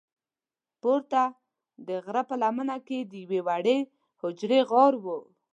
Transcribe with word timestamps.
پورته 0.81 1.23
د 1.87 1.89
غره 2.03 2.23
په 2.29 2.35
لمنه 2.41 2.75
کې 2.87 2.99
د 3.11 3.13
یوې 3.23 3.41
وړې 3.47 3.77
حجرې 4.21 4.59
غار 4.69 4.93
و. 5.03 5.05